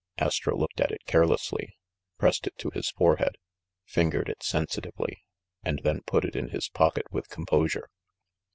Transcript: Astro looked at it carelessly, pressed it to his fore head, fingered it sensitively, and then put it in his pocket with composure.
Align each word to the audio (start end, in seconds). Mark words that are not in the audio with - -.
Astro 0.17 0.57
looked 0.57 0.81
at 0.81 0.89
it 0.91 1.05
carelessly, 1.05 1.77
pressed 2.17 2.47
it 2.47 2.57
to 2.57 2.71
his 2.71 2.89
fore 2.89 3.17
head, 3.17 3.35
fingered 3.85 4.29
it 4.29 4.41
sensitively, 4.41 5.21
and 5.61 5.79
then 5.83 6.01
put 6.07 6.25
it 6.25 6.35
in 6.35 6.49
his 6.49 6.69
pocket 6.69 7.05
with 7.11 7.29
composure. 7.29 7.87